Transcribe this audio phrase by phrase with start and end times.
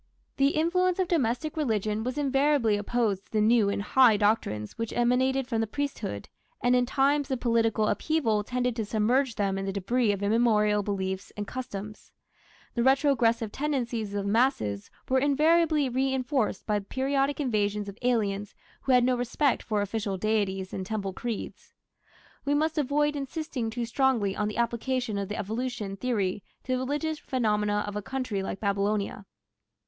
[0.37, 4.91] The influence of domestic religion was invariably opposed to the new and high doctrines which
[4.93, 6.27] emanated from the priesthood,
[6.59, 10.81] and in times of political upheaval tended to submerge them in the debris of immemorial
[10.81, 12.11] beliefs and customs.
[12.73, 18.55] The retrogressive tendencies of the masses were invariably reinforced by the periodic invasions of aliens
[18.81, 21.75] who had no respect for official deities and temple creeds.
[22.43, 26.79] We must avoid insisting too strongly on the application of the evolution theory to the
[26.79, 29.27] religious phenomena of a country like Babylonia.